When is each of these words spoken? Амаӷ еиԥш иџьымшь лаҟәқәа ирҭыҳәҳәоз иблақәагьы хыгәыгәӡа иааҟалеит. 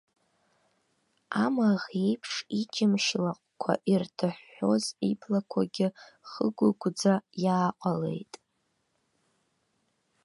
Амаӷ 1.43 1.85
еиԥш 2.03 2.31
иџьымшь 2.59 3.11
лаҟәқәа 3.23 3.73
ирҭыҳәҳәоз 3.91 4.83
иблақәагьы 5.09 5.87
хыгәыгәӡа 6.29 7.13
иааҟалеит. 7.43 8.33